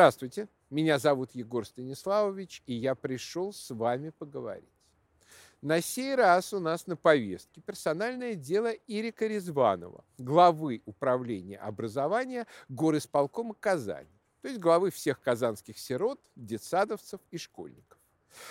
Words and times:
Здравствуйте, 0.00 0.48
меня 0.70 0.98
зовут 0.98 1.32
Егор 1.34 1.66
Станиславович, 1.66 2.62
и 2.64 2.72
я 2.72 2.94
пришел 2.94 3.52
с 3.52 3.68
вами 3.68 4.08
поговорить. 4.08 4.72
На 5.60 5.82
сей 5.82 6.14
раз 6.14 6.54
у 6.54 6.58
нас 6.58 6.86
на 6.86 6.96
повестке 6.96 7.60
персональное 7.60 8.34
дело 8.34 8.70
Ирика 8.86 9.26
Резванова, 9.26 10.02
главы 10.16 10.80
управления 10.86 11.58
образования 11.58 12.46
горисполкома 12.70 13.52
Казани, 13.52 14.18
то 14.40 14.48
есть 14.48 14.58
главы 14.58 14.90
всех 14.90 15.20
казанских 15.20 15.78
сирот, 15.78 16.18
детсадовцев 16.34 17.20
и 17.30 17.36
школьников. 17.36 17.99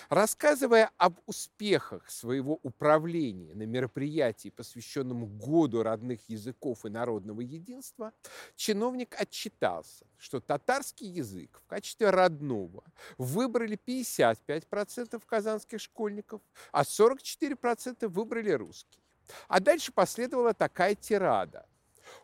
Рассказывая 0.09 0.91
об 0.97 1.19
успехах 1.25 2.09
своего 2.09 2.59
управления 2.63 3.53
на 3.53 3.63
мероприятии, 3.63 4.49
посвященном 4.49 5.37
Году 5.37 5.83
родных 5.83 6.27
языков 6.29 6.85
и 6.85 6.89
народного 6.89 7.41
единства, 7.41 8.13
чиновник 8.55 9.15
отчитался, 9.19 10.05
что 10.17 10.39
татарский 10.39 11.07
язык 11.07 11.61
в 11.63 11.67
качестве 11.67 12.09
родного 12.09 12.83
выбрали 13.17 13.77
55% 13.85 15.21
казанских 15.25 15.81
школьников, 15.81 16.41
а 16.71 16.83
44% 16.83 18.07
выбрали 18.07 18.51
русский. 18.51 18.99
А 19.47 19.59
дальше 19.59 19.91
последовала 19.91 20.53
такая 20.53 20.95
тирада. 20.95 21.65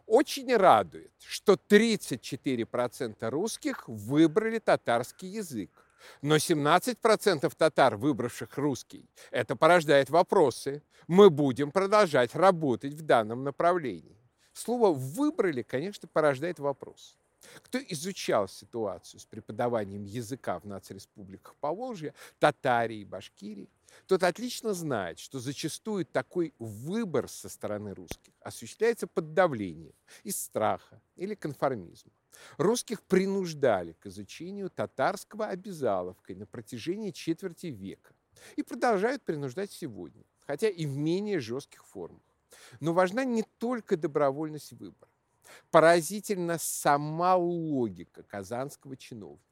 Очень 0.08 0.56
радует, 0.56 1.12
что 1.20 1.54
34% 1.54 3.30
русских 3.30 3.88
выбрали 3.88 4.60
татарский 4.60 5.30
язык, 5.30 5.85
но 6.22 6.36
17% 6.36 7.52
татар, 7.56 7.96
выбравших 7.96 8.58
русский, 8.58 9.10
это 9.32 9.56
порождает 9.56 10.10
вопросы. 10.10 10.82
Мы 11.08 11.30
будем 11.30 11.72
продолжать 11.72 12.36
работать 12.36 12.94
в 12.94 13.02
данном 13.02 13.44
направлении. 13.44 14.18
Слово 14.54 14.94
«выбрали», 14.94 15.62
конечно, 15.62 16.08
порождает 16.08 16.60
вопрос. 16.60 17.18
Кто 17.62 17.78
изучал 17.78 18.48
ситуацию 18.48 19.20
с 19.20 19.26
преподаванием 19.26 20.04
языка 20.04 20.60
в 20.60 20.66
нацреспубликах 20.66 21.56
Поволжья, 21.58 22.14
Татарии 22.40 23.00
и 23.00 23.06
Башкирии, 23.06 23.70
тот 24.08 24.24
отлично 24.24 24.74
знает, 24.74 25.20
что 25.20 25.40
зачастую 25.40 26.06
такой 26.06 26.54
выбор 26.60 27.30
со 27.30 27.50
стороны 27.50 27.94
русских 27.94 28.34
осуществляется 28.42 29.08
под 29.08 29.34
давлением 29.34 29.94
из 30.24 30.42
страха 30.42 31.02
или 31.16 31.36
конформизма. 31.36 32.12
Русских 32.58 33.02
принуждали 33.04 33.94
к 33.94 34.08
изучению 34.08 34.70
татарского 34.70 35.48
обязаловкой 35.48 36.36
на 36.36 36.46
протяжении 36.46 37.12
четверти 37.12 37.68
века 37.68 38.14
и 38.56 38.64
продолжают 38.64 39.24
принуждать 39.24 39.72
сегодня, 39.72 40.24
хотя 40.46 40.70
и 40.70 40.86
в 40.86 40.98
менее 40.98 41.40
жестких 41.40 41.86
формах. 41.86 42.22
Но 42.80 42.94
важна 42.94 43.24
не 43.24 43.44
только 43.58 43.98
добровольность 43.98 44.74
выбора. 44.74 45.12
Поразительна 45.72 46.58
сама 46.58 47.36
логика 47.36 48.24
казанского 48.24 48.98
чиновника. 48.98 49.44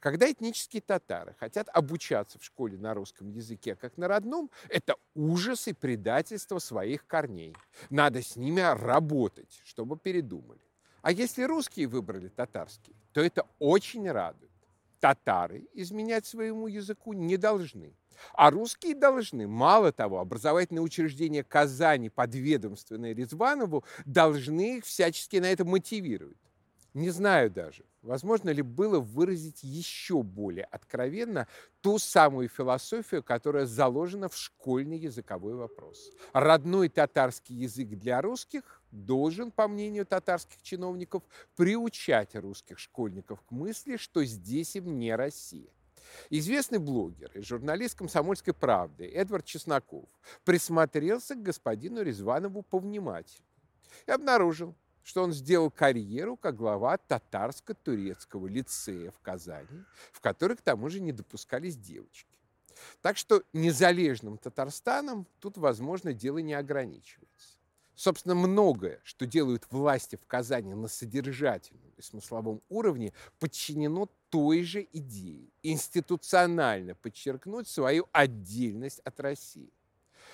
Когда 0.00 0.30
этнические 0.30 0.82
татары 0.82 1.36
хотят 1.38 1.68
обучаться 1.72 2.38
в 2.38 2.44
школе 2.44 2.76
на 2.76 2.94
русском 2.94 3.30
языке 3.30 3.76
как 3.76 3.96
на 3.96 4.08
родном, 4.08 4.50
это 4.68 4.96
ужас 5.14 5.68
и 5.68 5.72
предательство 5.72 6.58
своих 6.58 7.06
корней. 7.06 7.54
Надо 7.90 8.22
с 8.22 8.36
ними 8.36 8.60
работать, 8.60 9.60
чтобы 9.64 9.96
передумали. 9.96 10.60
А 11.06 11.12
если 11.12 11.44
русские 11.44 11.86
выбрали 11.86 12.26
татарский, 12.26 12.96
то 13.12 13.20
это 13.20 13.46
очень 13.60 14.10
радует. 14.10 14.50
Татары 14.98 15.68
изменять 15.72 16.26
своему 16.26 16.66
языку 16.66 17.12
не 17.12 17.36
должны. 17.36 17.94
А 18.34 18.50
русские 18.50 18.96
должны, 18.96 19.46
мало 19.46 19.92
того, 19.92 20.18
образовательные 20.18 20.82
учреждения 20.82 21.44
Казани, 21.44 22.10
подведомственные 22.10 23.14
Резванову, 23.14 23.84
должны 24.04 24.78
их 24.78 24.84
всячески 24.84 25.36
на 25.36 25.46
это 25.46 25.64
мотивировать. 25.64 26.40
Не 26.96 27.10
знаю 27.10 27.50
даже, 27.50 27.84
возможно 28.00 28.48
ли 28.48 28.62
было 28.62 29.00
выразить 29.00 29.62
еще 29.62 30.22
более 30.22 30.64
откровенно 30.64 31.46
ту 31.82 31.98
самую 31.98 32.48
философию, 32.48 33.22
которая 33.22 33.66
заложена 33.66 34.30
в 34.30 34.36
школьный 34.38 34.96
языковой 34.96 35.56
вопрос. 35.56 36.10
Родной 36.32 36.88
татарский 36.88 37.54
язык 37.54 37.90
для 37.90 38.22
русских 38.22 38.80
должен, 38.90 39.50
по 39.50 39.68
мнению 39.68 40.06
татарских 40.06 40.62
чиновников, 40.62 41.22
приучать 41.54 42.34
русских 42.34 42.78
школьников 42.78 43.42
к 43.42 43.50
мысли, 43.50 43.98
что 43.98 44.24
здесь 44.24 44.74
им 44.76 44.98
не 44.98 45.14
Россия. 45.14 45.68
Известный 46.30 46.78
блогер 46.78 47.30
и 47.34 47.42
журналист 47.42 47.98
«Комсомольской 47.98 48.54
правды» 48.54 49.06
Эдвард 49.06 49.44
Чесноков 49.44 50.08
присмотрелся 50.46 51.34
к 51.34 51.42
господину 51.42 52.00
Резванову 52.00 52.62
повнимательнее 52.62 53.44
и 54.06 54.10
обнаружил, 54.12 54.74
что 55.06 55.22
он 55.22 55.32
сделал 55.32 55.70
карьеру 55.70 56.36
как 56.36 56.56
глава 56.56 56.98
татарско-турецкого 56.98 58.48
лицея 58.48 59.12
в 59.12 59.20
Казани, 59.20 59.84
в 60.10 60.20
который 60.20 60.56
к 60.56 60.62
тому 60.62 60.88
же 60.88 61.00
не 61.00 61.12
допускались 61.12 61.76
девочки. 61.76 62.36
Так 63.02 63.16
что 63.16 63.44
незалежным 63.52 64.36
Татарстаном 64.36 65.28
тут, 65.38 65.58
возможно, 65.58 66.12
дело 66.12 66.38
не 66.38 66.54
ограничивается. 66.54 67.56
Собственно, 67.94 68.34
многое, 68.34 69.00
что 69.04 69.26
делают 69.26 69.68
власти 69.70 70.16
в 70.16 70.26
Казани 70.26 70.74
на 70.74 70.88
содержательном 70.88 71.92
и 71.96 72.02
смысловом 72.02 72.60
уровне, 72.68 73.12
подчинено 73.38 74.10
той 74.28 74.64
же 74.64 74.88
идее– 74.92 75.50
институционально 75.62 76.96
подчеркнуть 76.96 77.68
свою 77.68 78.08
отдельность 78.10 78.98
от 79.04 79.20
России. 79.20 79.72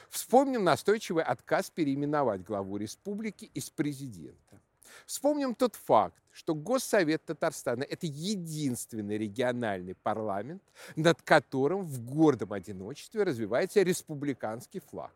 Вспомним 0.08 0.64
настойчивый 0.64 1.24
отказ 1.24 1.70
переименовать 1.70 2.42
главу 2.42 2.78
республики 2.78 3.50
из 3.52 3.68
президента. 3.68 4.61
Вспомним 5.06 5.54
тот 5.54 5.74
факт, 5.76 6.22
что 6.30 6.54
Госсовет 6.54 7.24
Татарстана– 7.24 7.82
это 7.90 8.06
единственный 8.06 9.18
региональный 9.18 9.94
парламент, 9.94 10.62
над 10.96 11.20
которым 11.22 11.84
в 11.84 12.04
гордом 12.04 12.52
одиночестве 12.52 13.22
развивается 13.22 13.82
республиканский 13.82 14.80
флаг. 14.80 15.14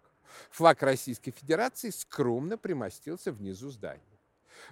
Флаг 0.50 0.82
Российской 0.82 1.30
Федерации 1.30 1.90
скромно 1.90 2.58
примостился 2.58 3.32
внизу 3.32 3.70
здания. 3.70 4.02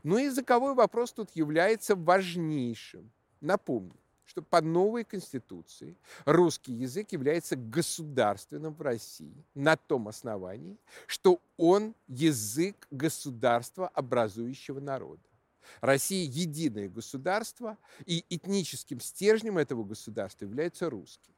Но 0.02 0.18
языковой 0.18 0.74
вопрос 0.74 1.12
тут 1.12 1.30
является 1.34 1.94
важнейшим. 1.94 3.10
Напомню, 3.40 3.98
что 4.24 4.42
по 4.42 4.60
новой 4.60 5.04
конституции 5.04 5.96
русский 6.24 6.72
язык 6.72 7.12
является 7.12 7.56
государственным 7.56 8.74
в 8.74 8.82
России 8.82 9.44
на 9.54 9.76
том 9.76 10.08
основании, 10.08 10.78
что 11.06 11.40
он 11.56 11.94
язык 12.08 12.86
государства, 12.90 13.88
образующего 13.88 14.80
народа. 14.80 15.22
Россия– 15.80 16.24
единое 16.30 16.88
государство, 16.88 17.78
и 18.06 18.24
этническим 18.28 19.00
стержнем 19.00 19.58
этого 19.58 19.84
государства 19.84 20.44
является 20.44 20.90
русский. 20.90 21.33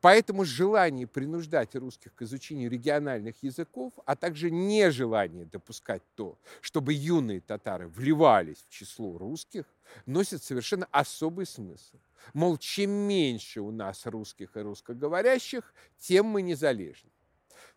Поэтому 0.00 0.44
желание 0.44 1.06
принуждать 1.06 1.74
русских 1.74 2.14
к 2.14 2.22
изучению 2.22 2.70
региональных 2.70 3.42
языков, 3.42 3.92
а 4.04 4.14
также 4.14 4.50
нежелание 4.50 5.46
допускать 5.46 6.02
то, 6.14 6.38
чтобы 6.60 6.92
юные 6.92 7.40
татары 7.40 7.88
вливались 7.88 8.64
в 8.68 8.70
число 8.70 9.16
русских, 9.16 9.64
носит 10.04 10.42
совершенно 10.42 10.86
особый 10.90 11.46
смысл. 11.46 11.96
Мол, 12.34 12.58
чем 12.58 12.90
меньше 12.90 13.60
у 13.60 13.70
нас 13.70 14.04
русских 14.06 14.56
и 14.56 14.60
русскоговорящих, 14.60 15.72
тем 15.98 16.26
мы 16.26 16.42
незалежны. 16.42 17.10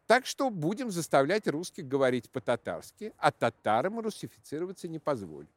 Так 0.07 0.25
что 0.25 0.49
будем 0.49 0.91
заставлять 0.91 1.47
русских 1.47 1.87
говорить 1.87 2.31
по-татарски, 2.31 3.13
а 3.17 3.31
татарам 3.31 3.99
русифицироваться 3.99 4.87
не 4.87 4.99
позволим. 4.99 5.49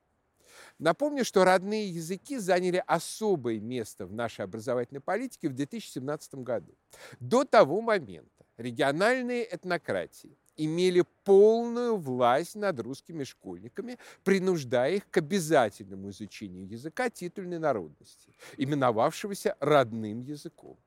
Напомню, 0.78 1.24
что 1.24 1.44
родные 1.44 1.88
языки 1.88 2.38
заняли 2.38 2.82
особое 2.86 3.60
место 3.60 4.06
в 4.06 4.12
нашей 4.12 4.44
образовательной 4.44 5.00
политике 5.00 5.48
в 5.48 5.54
2017 5.54 6.34
году. 6.36 6.74
До 7.20 7.44
того 7.44 7.80
момента 7.80 8.44
региональные 8.56 9.44
этнократии 9.44 10.36
имели 10.56 11.04
полную 11.24 11.96
власть 11.96 12.54
над 12.54 12.78
русскими 12.80 13.24
школьниками, 13.24 13.98
принуждая 14.24 14.96
их 14.96 15.08
к 15.10 15.16
обязательному 15.18 16.10
изучению 16.10 16.66
языка 16.66 17.10
титульной 17.10 17.58
народности, 17.58 18.34
именовавшегося 18.56 19.56
родным 19.60 20.20
языком. 20.20 20.78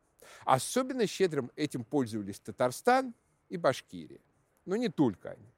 Особенно 0.44 1.08
щедрым 1.08 1.52
этим 1.56 1.84
пользовались 1.84 2.40
Татарстан 2.40 3.14
и 3.50 3.58
Башкирия. 3.58 4.22
Но 4.66 4.76
не 4.76 4.90
только 4.90 5.32
они. 5.32 5.55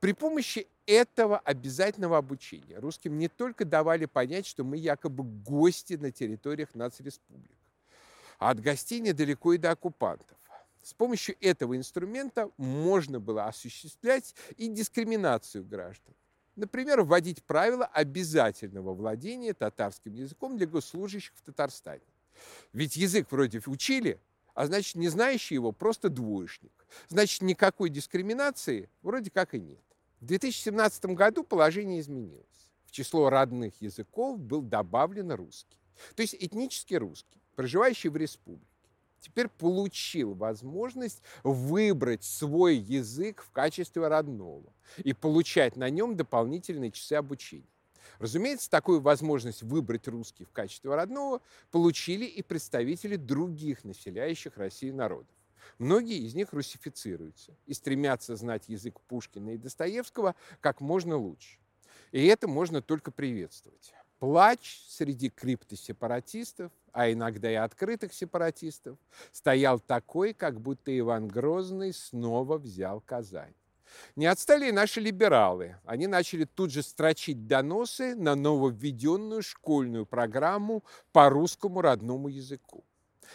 При 0.00 0.12
помощи 0.12 0.68
этого 0.86 1.38
обязательного 1.38 2.18
обучения 2.18 2.78
русским 2.78 3.18
не 3.18 3.28
только 3.28 3.64
давали 3.64 4.06
понять, 4.06 4.46
что 4.46 4.64
мы 4.64 4.76
якобы 4.76 5.24
гости 5.24 5.94
на 5.94 6.10
территориях 6.10 6.74
нацреспублик, 6.74 7.58
а 8.38 8.50
от 8.50 8.60
гостей 8.60 9.00
недалеко 9.00 9.52
и 9.52 9.58
до 9.58 9.72
оккупантов. 9.72 10.36
С 10.82 10.94
помощью 10.94 11.36
этого 11.40 11.76
инструмента 11.76 12.50
можно 12.56 13.20
было 13.20 13.46
осуществлять 13.46 14.34
и 14.56 14.68
дискриминацию 14.68 15.64
граждан. 15.64 16.14
Например, 16.56 17.02
вводить 17.02 17.42
правила 17.44 17.84
обязательного 17.86 18.94
владения 18.94 19.54
татарским 19.54 20.14
языком 20.14 20.56
для 20.56 20.66
госслужащих 20.66 21.32
в 21.36 21.42
Татарстане. 21.42 22.02
Ведь 22.72 22.96
язык 22.96 23.30
вроде 23.30 23.60
учили, 23.66 24.18
а 24.58 24.66
значит, 24.66 24.96
не 24.96 25.06
знающий 25.06 25.54
его 25.54 25.70
просто 25.70 26.08
двоечник. 26.08 26.72
Значит, 27.06 27.42
никакой 27.42 27.90
дискриминации 27.90 28.90
вроде 29.02 29.30
как 29.30 29.54
и 29.54 29.60
нет. 29.60 29.84
В 30.18 30.24
2017 30.24 31.04
году 31.14 31.44
положение 31.44 32.00
изменилось. 32.00 32.72
В 32.84 32.90
число 32.90 33.30
родных 33.30 33.80
языков 33.80 34.40
был 34.40 34.62
добавлен 34.62 35.30
русский. 35.30 35.78
то 36.16 36.22
есть 36.22 36.34
этнически 36.34 36.94
русский, 36.94 37.40
проживающий 37.54 38.10
в 38.10 38.16
республике, 38.16 38.66
теперь 39.20 39.46
получил 39.46 40.34
возможность 40.34 41.22
выбрать 41.44 42.24
свой 42.24 42.78
язык 42.78 43.44
в 43.44 43.52
качестве 43.52 44.08
родного 44.08 44.72
и 44.96 45.12
получать 45.12 45.76
на 45.76 45.88
нем 45.88 46.16
дополнительные 46.16 46.90
часы 46.90 47.12
обучения. 47.12 47.77
Разумеется, 48.18 48.70
такую 48.70 49.00
возможность 49.00 49.62
выбрать 49.62 50.08
русский 50.08 50.44
в 50.44 50.50
качестве 50.50 50.94
родного 50.94 51.40
получили 51.70 52.24
и 52.24 52.42
представители 52.42 53.16
других 53.16 53.84
населяющих 53.84 54.56
Россию 54.56 54.94
народов. 54.94 55.34
Многие 55.78 56.18
из 56.18 56.34
них 56.34 56.52
русифицируются 56.52 57.56
и 57.66 57.74
стремятся 57.74 58.36
знать 58.36 58.68
язык 58.68 59.00
Пушкина 59.02 59.50
и 59.50 59.58
Достоевского 59.58 60.34
как 60.60 60.80
можно 60.80 61.16
лучше. 61.16 61.58
И 62.10 62.24
это 62.26 62.48
можно 62.48 62.80
только 62.80 63.10
приветствовать. 63.10 63.92
Плач 64.18 64.80
среди 64.88 65.30
криптосепаратистов, 65.30 66.72
а 66.92 67.12
иногда 67.12 67.50
и 67.50 67.54
открытых 67.54 68.12
сепаратистов, 68.12 68.98
стоял 69.30 69.78
такой, 69.78 70.32
как 70.32 70.60
будто 70.60 70.96
Иван 70.98 71.28
Грозный 71.28 71.92
снова 71.92 72.58
взял 72.58 73.00
Казань. 73.00 73.54
Не 74.16 74.26
отстали 74.26 74.68
и 74.68 74.72
наши 74.72 75.00
либералы. 75.00 75.76
Они 75.84 76.06
начали 76.06 76.44
тут 76.44 76.70
же 76.70 76.82
строчить 76.82 77.46
доносы 77.46 78.14
на 78.14 78.34
нововведенную 78.34 79.42
школьную 79.42 80.06
программу 80.06 80.84
по 81.12 81.28
русскому 81.28 81.80
родному 81.80 82.28
языку. 82.28 82.84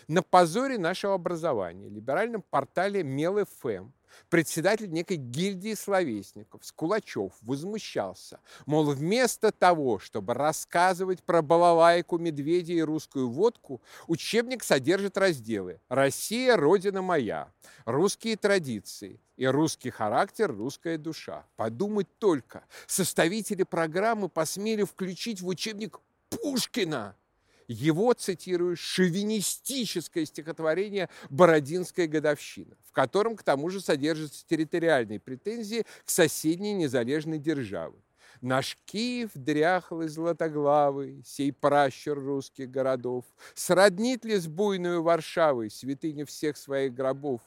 На 0.08 0.24
позоре 0.24 0.78
нашего 0.78 1.14
образования, 1.14 1.90
либеральном 1.90 2.42
портале 2.42 3.04
МелФМ, 3.04 3.92
председатель 4.30 4.92
некой 4.92 5.18
гильдии 5.18 5.74
словесников, 5.74 6.66
Скулачев, 6.66 7.34
возмущался. 7.42 8.40
Мол, 8.66 8.92
вместо 8.92 9.52
того, 9.52 10.00
чтобы 10.00 10.34
рассказывать 10.34 11.24
про 11.24 11.42
балалайку, 11.42 12.18
медведя 12.18 12.74
и 12.74 12.82
русскую 12.82 13.30
водку, 13.30 13.82
учебник 14.08 14.64
содержит 14.64 15.18
разделы 15.18 15.80
«Россия– 15.90 16.56
родина 16.58 17.02
моя», 17.02 17.52
«Русские 17.86 18.38
традиции» 18.38 19.20
и 19.38 19.46
«Русский 19.46 19.90
характер, 19.90 20.56
русская 20.56 20.98
душа». 20.98 21.46
Подумать 21.56 22.08
только, 22.20 22.64
составители 22.88 23.64
программы 23.64 24.30
посмели 24.30 24.84
включить 24.84 25.42
в 25.42 25.48
учебник 25.48 26.00
Пушкина– 26.30 27.16
его, 27.68 28.14
цитирую, 28.14 28.76
шовинистическое 28.76 30.26
стихотворение 30.26 31.10
«Бородинская 31.30 32.08
годовщина», 32.08 32.76
в 32.86 32.92
котором, 32.92 33.36
к 33.36 33.44
тому 33.44 33.70
же, 33.70 33.82
содержатся 33.82 34.46
территориальные 34.48 35.20
претензии 35.20 35.86
к 36.06 36.10
соседней 36.10 36.74
незалежной 36.74 37.40
державе. 37.40 37.96
Наш 38.42 38.78
Киев 38.86 39.32
дряхлый 39.36 40.08
златоглавый, 40.08 41.24
сей 41.26 41.54
пращур 41.54 42.20
русских 42.20 42.70
городов, 42.70 43.26
Сроднит 43.56 44.26
ли 44.26 44.36
с 44.36 44.48
буйную 44.48 45.02
Варшавой 45.02 45.70
святыня 45.70 46.26
всех 46.26 46.58
своих 46.58 46.94
гробов? 46.94 47.42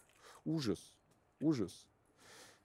Ужас, 0.44 0.94
ужас. 1.40 1.85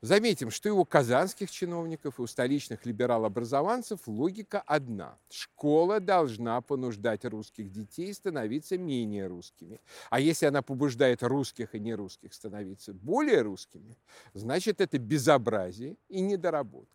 Заметим, 0.01 0.49
что 0.49 0.67
и 0.67 0.71
у 0.71 0.83
казанских 0.83 1.51
чиновников, 1.51 2.17
и 2.17 2.23
у 2.23 2.27
столичных 2.27 2.87
либерал-образованцев 2.87 3.99
логика 4.07 4.59
одна. 4.65 5.15
Школа 5.29 5.99
должна 5.99 6.59
понуждать 6.61 7.23
русских 7.23 7.71
детей 7.71 8.11
становиться 8.11 8.79
менее 8.79 9.27
русскими. 9.27 9.79
А 10.09 10.19
если 10.19 10.47
она 10.47 10.63
побуждает 10.63 11.21
русских 11.21 11.75
и 11.75 11.79
нерусских 11.79 12.33
становиться 12.33 12.95
более 12.95 13.41
русскими, 13.41 13.95
значит, 14.33 14.81
это 14.81 14.97
безобразие 14.97 15.97
и 16.09 16.19
недоработка. 16.21 16.89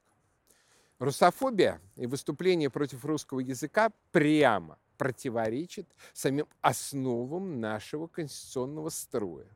Русофобия 0.99 1.81
и 1.95 2.07
выступление 2.07 2.71
против 2.71 3.05
русского 3.05 3.39
языка 3.39 3.93
прямо 4.11 4.79
противоречит 4.99 5.87
самим 6.13 6.49
основам 6.61 7.61
нашего 7.61 8.09
конституционного 8.09 8.89
строя 8.89 9.47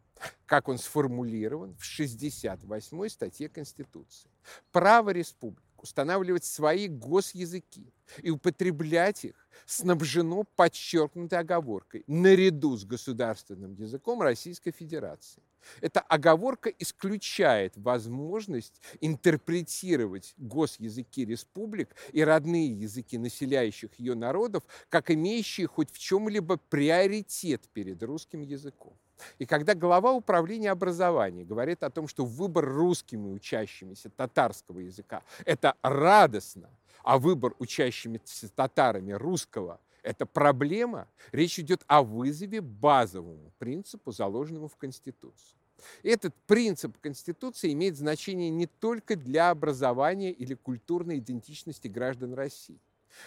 как 0.46 0.68
он 0.68 0.78
сформулирован 0.78 1.74
в 1.76 1.84
68 1.84 3.08
статье 3.08 3.48
Конституции. 3.48 4.30
Право 4.72 5.10
республик 5.10 5.64
устанавливать 5.82 6.44
свои 6.44 6.88
госязыки 6.88 7.92
и 8.22 8.30
употреблять 8.30 9.24
их 9.24 9.48
снабжено 9.66 10.44
подчеркнутой 10.56 11.38
оговоркой 11.38 12.04
наряду 12.06 12.76
с 12.76 12.84
государственным 12.84 13.74
языком 13.74 14.20
Российской 14.20 14.72
Федерации. 14.72 15.42
Эта 15.80 16.00
оговорка 16.00 16.70
исключает 16.70 17.76
возможность 17.76 18.80
интерпретировать 19.00 20.34
госязыки 20.38 21.24
республик 21.24 21.94
и 22.12 22.22
родные 22.22 22.72
языки 22.72 23.18
населяющих 23.18 23.94
ее 23.96 24.14
народов 24.14 24.62
как 24.88 25.10
имеющие 25.10 25.66
хоть 25.66 25.90
в 25.90 25.98
чем-либо 25.98 26.56
приоритет 26.56 27.68
перед 27.72 28.02
русским 28.02 28.40
языком. 28.40 28.96
И 29.38 29.46
когда 29.46 29.74
глава 29.74 30.12
управления 30.12 30.70
образования 30.70 31.44
говорит 31.44 31.82
о 31.82 31.90
том, 31.90 32.08
что 32.08 32.24
выбор 32.24 32.64
русскими 32.64 33.28
учащимися 33.28 34.10
татарского 34.10 34.80
языка– 34.80 35.22
это 35.44 35.74
радостно, 35.82 36.70
а 37.02 37.18
выбор 37.18 37.54
учащимися 37.58 38.48
татарами 38.48 39.12
русского– 39.12 39.80
это 40.02 40.26
проблема, 40.26 41.08
речь 41.32 41.58
идет 41.58 41.82
о 41.86 42.02
вызове 42.02 42.60
базовому 42.60 43.52
принципу, 43.58 44.12
заложенному 44.12 44.68
в 44.68 44.76
Конституции. 44.76 45.56
И 46.02 46.08
этот 46.08 46.34
принцип 46.46 46.98
Конституции 47.00 47.72
имеет 47.72 47.96
значение 47.96 48.50
не 48.50 48.66
только 48.66 49.16
для 49.16 49.50
образования 49.50 50.30
или 50.30 50.54
культурной 50.54 51.18
идентичности 51.18 51.88
граждан 51.88 52.34
России, 52.34 52.78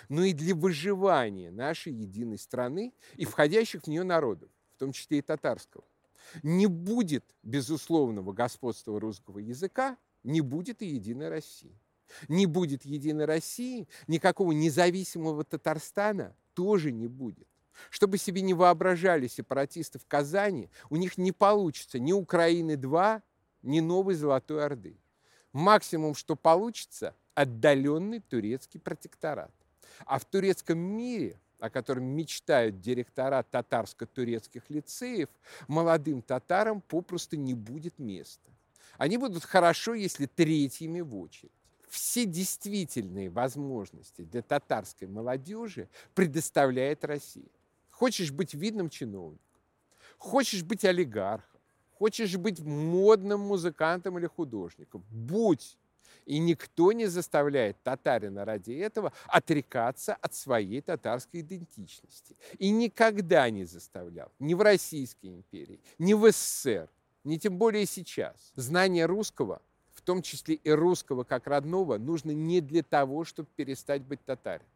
но 0.10 0.24
и 0.24 0.34
для 0.34 0.56
выживания 0.56 1.51
нашей 1.51 1.94
единой 1.94 2.38
страны 2.38 2.94
и 3.16 3.25
входящих 3.25 3.84
в 3.84 3.88
нее 3.88 4.04
народов 4.04 4.50
том 4.83 4.91
числе 4.91 5.19
и 5.19 5.21
татарского. 5.21 5.85
Не 6.44 6.68
будет 6.68 7.24
безусловного 7.41 8.33
господства 8.33 9.00
русского 9.00 9.39
языка, 9.39 9.97
не 10.24 10.41
будет 10.41 10.81
и 10.81 10.85
единой 10.88 11.30
России. 11.30 11.80
Не 12.27 12.45
будет 12.45 12.83
единой 12.83 13.25
России, 13.25 13.88
никакого 14.07 14.51
независимого 14.51 15.45
Татарстана 15.45 16.35
тоже 16.53 16.91
не 16.91 17.07
будет. 17.07 17.47
Чтобы 17.89 18.18
себе 18.18 18.41
не 18.41 18.53
воображали 18.53 19.27
сепаратисты 19.27 20.00
в 20.00 20.06
Казани, 20.06 20.69
у 20.89 20.97
них 20.97 21.18
не 21.18 21.31
получится 21.31 21.97
ни 21.97 22.12
Украины-2, 22.12 23.21
ни 23.63 23.79
новой 23.79 24.15
Золотой 24.15 24.65
Орды. 24.65 25.00
Максимум, 25.53 26.13
что 26.13 26.36
получится, 26.36 27.15
отдаленный 27.34 28.19
турецкий 28.19 28.79
протекторат. 28.79 29.53
А 30.05 30.19
в 30.19 30.25
турецком 30.25 30.77
мире 30.77 31.39
о 31.63 31.70
котором 31.70 32.03
мечтают 32.03 32.82
директора 32.82 33.41
татарско-турецких 33.41 34.63
лицеев, 34.67 35.29
молодым 35.70 36.22
татарам 36.22 36.82
попросту 36.82 37.38
не 37.38 37.53
будет 37.53 38.00
места. 38.00 38.51
Они 38.98 39.15
будут 39.15 39.46
хорошо, 39.46 39.93
если 39.93 40.25
третьими 40.25 41.00
в 41.00 41.15
очередь. 41.15 41.53
Все 41.88 42.25
действительные 42.25 43.29
возможности 43.29 44.24
для 44.24 44.41
татарской 44.41 45.08
молодежи 45.08 45.88
предоставляет 46.13 47.05
Россия. 47.05 47.48
Хочешь 47.91 48.34
быть 48.34 48.53
видным 48.53 48.89
чиновником, 48.89 49.62
хочешь 50.17 50.63
быть 50.63 50.84
олигархом, 50.84 51.62
хочешь 51.93 52.36
быть 52.36 52.60
модным 52.60 53.39
музыкантом 53.39 54.20
или 54.20 54.27
художником, 54.27 55.05
будь 55.10 55.77
и 56.25 56.39
никто 56.39 56.92
не 56.92 57.08
заставляет 57.08 57.82
татарина 57.84 58.46
ради 58.46 58.74
этого 58.74 59.13
отрекаться 59.27 60.15
от 60.15 60.34
своей 60.34 60.82
татарской 60.82 61.42
идентичности. 61.42 62.36
И 62.58 62.70
никогда 62.72 63.50
не 63.50 63.65
заставлял. 63.65 64.32
Ни 64.39 64.53
в 64.53 64.62
Российской 64.62 65.27
империи, 65.27 65.80
ни 66.00 66.13
в 66.13 66.32
СССР, 66.32 66.89
ни 67.24 67.38
тем 67.38 67.58
более 67.58 67.86
сейчас. 67.86 68.51
Знание 68.56 69.06
русского, 69.06 69.62
в 69.94 70.01
том 70.01 70.22
числе 70.22 70.56
и 70.56 70.72
русского 70.72 71.24
как 71.24 71.48
родного, 71.48 71.98
нужно 71.98 72.32
не 72.32 72.62
для 72.62 72.84
того, 72.84 73.24
чтобы 73.24 73.50
перестать 73.56 74.01
быть 74.01 74.24
татарином. 74.25 74.68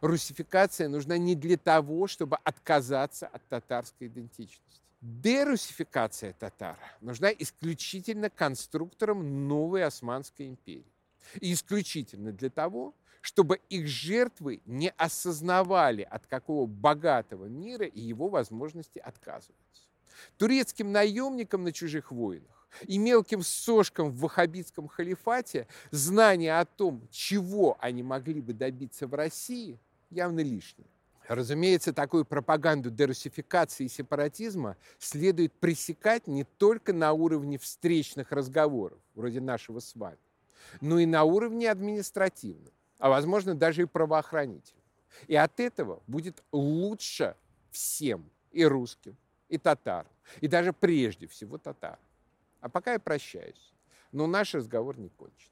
Русификация 0.00 0.88
нужна 0.88 1.18
не 1.18 1.34
для 1.34 1.56
того, 1.56 2.06
чтобы 2.06 2.36
отказаться 2.44 3.26
от 3.26 3.44
татарской 3.48 4.06
идентичности. 4.06 4.87
Дерусификация 5.00 6.32
татар 6.32 6.76
нужна 7.00 7.30
исключительно 7.30 8.30
конструкторам 8.30 9.46
новой 9.46 9.84
Османской 9.84 10.48
империи. 10.48 10.92
И 11.40 11.52
исключительно 11.52 12.32
для 12.32 12.50
того, 12.50 12.94
чтобы 13.20 13.60
их 13.68 13.86
жертвы 13.86 14.60
не 14.64 14.90
осознавали, 14.96 16.02
от 16.02 16.26
какого 16.26 16.66
богатого 16.66 17.46
мира 17.46 17.86
и 17.86 18.00
его 18.00 18.28
возможности 18.28 18.98
отказываются. 18.98 19.82
Турецким 20.36 20.90
наемникам 20.90 21.62
на 21.62 21.72
чужих 21.72 22.10
войнах 22.10 22.68
и 22.82 22.98
мелким 22.98 23.42
сошкам 23.42 24.10
в 24.10 24.18
ваххабитском 24.18 24.88
халифате 24.88 25.68
знание 25.92 26.58
о 26.58 26.64
том, 26.64 27.06
чего 27.10 27.76
они 27.80 28.02
могли 28.02 28.40
бы 28.40 28.52
добиться 28.52 29.06
в 29.06 29.14
России, 29.14 29.78
явно 30.10 30.40
лишнее. 30.40 30.88
Разумеется, 31.28 31.92
такую 31.92 32.24
пропаганду 32.24 32.90
дерусификации 32.90 33.84
и 33.84 33.88
сепаратизма 33.88 34.78
следует 34.98 35.52
пресекать 35.52 36.26
не 36.26 36.44
только 36.44 36.94
на 36.94 37.12
уровне 37.12 37.58
встречных 37.58 38.32
разговоров, 38.32 38.98
вроде 39.14 39.42
нашего 39.42 39.80
с 39.80 39.94
вами, 39.94 40.18
но 40.80 40.98
и 40.98 41.04
на 41.04 41.24
уровне 41.24 41.70
административном, 41.70 42.72
а 42.98 43.10
возможно 43.10 43.54
даже 43.54 43.82
и 43.82 43.84
правоохранительном. 43.84 44.82
И 45.26 45.36
от 45.36 45.60
этого 45.60 46.02
будет 46.06 46.42
лучше 46.50 47.36
всем, 47.70 48.30
и 48.50 48.64
русским, 48.64 49.14
и 49.50 49.58
татарам, 49.58 50.10
и 50.40 50.48
даже 50.48 50.72
прежде 50.72 51.26
всего 51.26 51.58
татарам. 51.58 51.98
А 52.62 52.70
пока 52.70 52.94
я 52.94 52.98
прощаюсь. 52.98 53.74
Но 54.12 54.26
наш 54.26 54.54
разговор 54.54 54.98
не 54.98 55.10
кончен. 55.10 55.50